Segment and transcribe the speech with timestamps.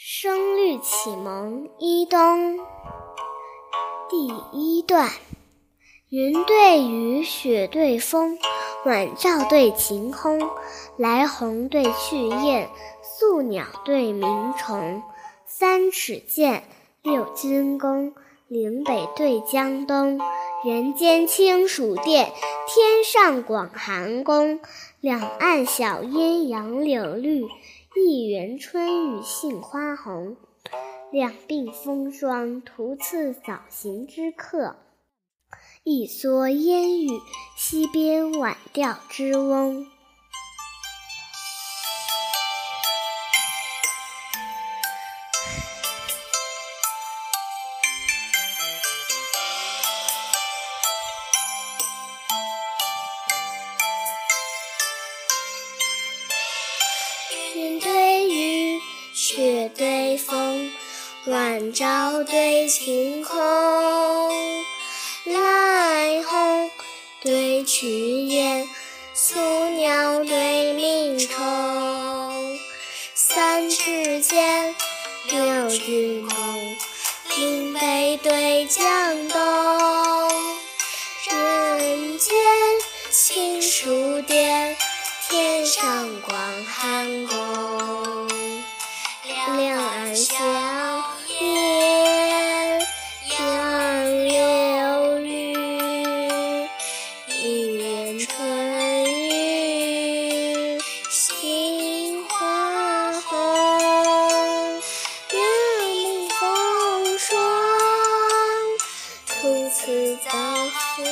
[0.00, 2.60] 声律启蒙一冬
[4.08, 5.10] 第一段：
[6.08, 8.38] 云对雨，雪对风，
[8.84, 10.48] 晚照对晴空，
[10.96, 12.68] 来鸿对去雁，
[13.02, 15.02] 宿鸟对鸣虫。
[15.44, 16.62] 三尺剑，
[17.02, 18.14] 六钧弓，
[18.46, 20.20] 岭北对江东。
[20.64, 22.30] 人间清暑殿，
[22.68, 24.60] 天上广寒宫。
[25.00, 27.48] 两岸晓烟杨柳绿。
[28.06, 30.36] 一园春雨杏花红，
[31.10, 34.76] 两鬓风霜徒次早行之客；
[35.82, 37.20] 一蓑烟雨
[37.56, 39.86] 溪边晚钓之翁。
[60.08, 60.70] 微风，
[61.26, 63.36] 晚照对晴空。
[65.26, 66.70] 来鸿
[67.20, 67.86] 对去
[68.26, 68.66] 雁，
[69.12, 69.38] 宿
[69.68, 72.58] 鸟对鸣虫。
[73.14, 74.74] 三尺剑，
[75.30, 76.76] 六钧弓，
[77.36, 79.38] 岭北对江东。
[81.30, 82.34] 人间
[83.10, 84.74] 清暑殿。
[85.28, 87.37] 天上广寒宫，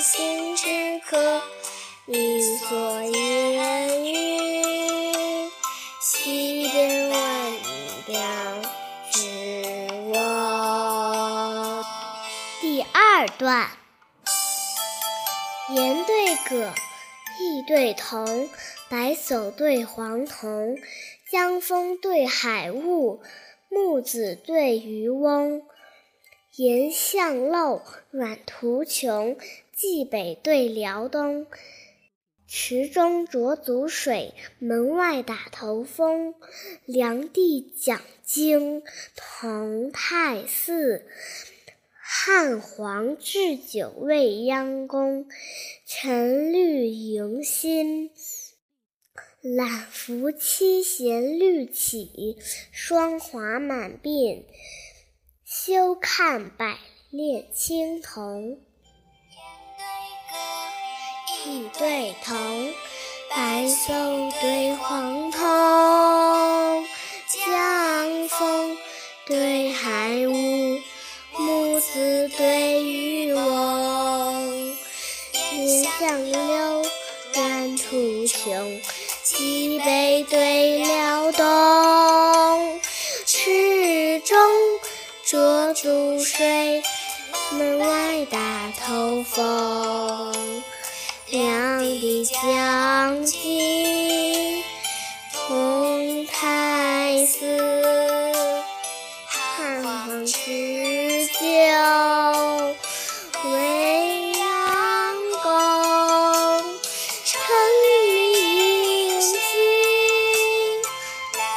[0.00, 1.42] 行之客。
[2.06, 5.48] 一蓑烟雨，
[6.00, 7.52] 溪边晚
[8.06, 8.18] 钓
[9.10, 11.84] 之翁。
[12.60, 13.70] 第二段：
[15.70, 16.72] 言对葛，
[17.40, 18.48] 意对同，
[18.88, 20.76] 白叟对黄童，
[21.30, 23.22] 江风对海雾，
[23.68, 25.62] 木子对渔翁。
[26.56, 29.38] 岩巷陋，软途穷，
[29.72, 31.46] 蓟北对辽东。
[32.46, 36.34] 池中濯足水，门外打头风。
[36.84, 38.82] 梁帝讲经，
[39.16, 41.06] 同泰寺。
[41.98, 45.26] 汉皇置酒未央宫。
[45.86, 48.10] 陈绿迎新，
[49.40, 52.36] 揽拂七弦绿绮，
[52.70, 54.44] 霜华满鬓，
[55.44, 56.78] 休看百
[57.10, 58.60] 炼青铜。
[61.44, 62.72] 意对同，
[63.30, 66.84] 白叟对黄童，
[67.28, 68.76] 江风
[69.26, 70.78] 对海雾，
[71.36, 74.76] 木子对渔翁。
[75.32, 76.84] 烟向柳，
[77.34, 78.80] 软途穷，
[79.24, 82.80] 蓟北对辽东。
[83.26, 84.38] 池中
[85.26, 86.82] 濯足水，
[87.52, 90.62] 门外打头风。
[91.32, 94.62] 梁帝讲经，
[95.32, 97.46] 同泰寺。
[99.24, 101.40] 汉皇之酒
[103.50, 105.50] 未央宫。
[107.24, 107.40] 陈
[107.82, 107.86] 绿
[108.34, 109.32] 迎新，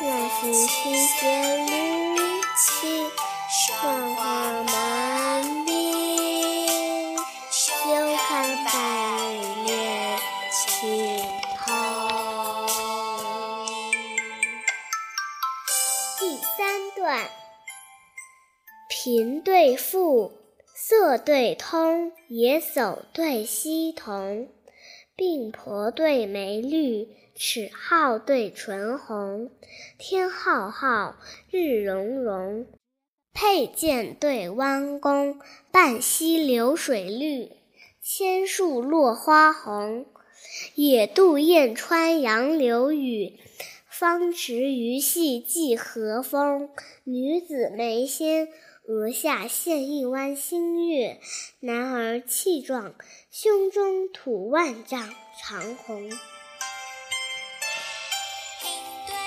[0.00, 1.72] 揽拂七弦绿
[2.56, 3.10] 绮，
[3.50, 4.22] 霜花
[4.62, 7.18] 满鬓，
[7.50, 7.66] 休
[8.28, 8.70] 看白
[19.06, 20.32] 平对复，
[20.74, 24.48] 色对通，野叟对溪童。
[25.16, 27.06] 鬓婆对眉绿，
[27.36, 29.52] 齿皓对唇红。
[29.96, 31.14] 天浩浩，
[31.52, 32.66] 日融融，
[33.32, 35.38] 佩剑对弯弓。
[35.70, 37.52] 半溪流水绿，
[38.02, 40.06] 千树落花红。
[40.74, 43.38] 野渡燕穿杨柳雨，
[43.88, 46.70] 芳池鱼戏芰荷风。
[47.04, 48.48] 女子眉纤，
[48.88, 51.18] 额下现一弯新月；
[51.58, 52.94] 男儿气壮，
[53.32, 55.12] 胸中吐万丈
[55.42, 56.08] 长虹。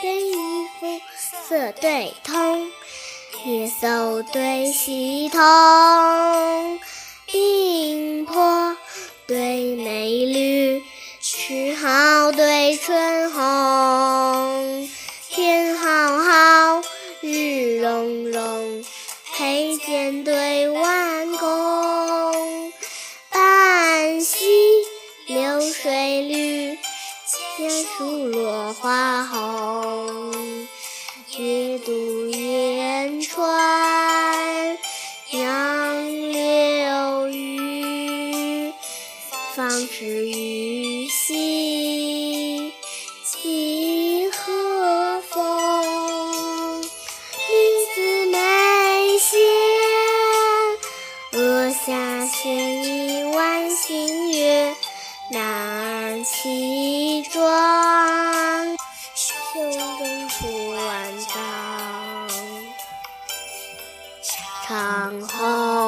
[0.00, 1.00] 人与肤
[1.40, 2.70] 色对通，
[3.44, 5.40] 野叟对溪童。
[7.26, 8.76] 鬓坡
[9.26, 10.84] 对眉绿，
[11.20, 14.88] 齿皓对春红。
[15.28, 16.82] 天浩浩，
[17.22, 18.84] 日融融
[19.38, 22.72] 佩剑对弯弓，
[23.30, 24.34] 半溪
[25.28, 26.76] 流水绿，
[27.56, 30.66] 千树落花红。
[31.36, 34.76] 夜渡烟川
[35.30, 38.72] 杨柳雨，
[39.54, 41.87] 方知雨细。
[52.20, 54.74] 那千一弯新月，
[55.30, 58.76] 男儿气壮，
[59.14, 62.28] 胸中出万丈
[64.66, 65.87] 长虹。